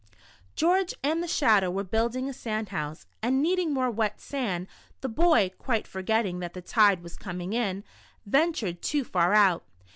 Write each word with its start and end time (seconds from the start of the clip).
George 0.55 0.95
and 1.03 1.21
the 1.21 1.27
Shadow 1.27 1.69
were 1.69 1.83
building 1.83 2.27
a 2.27 2.33
sand 2.33 2.69
house, 2.69 3.05
and 3.21 3.39
needing 3.39 3.71
more 3.71 3.91
wet 3.91 4.19
sand, 4.19 4.65
the 5.01 5.07
boy, 5.07 5.51
quite 5.59 5.85
forgetting 5.85 6.39
that 6.39 6.55
the 6.55 6.59
tide 6.63 7.03
was 7.03 7.15
coming 7.15 7.53
in, 7.53 7.83
ventured 8.25 8.81
too 8.81 9.03
far 9.03 9.35
out. 9.35 9.63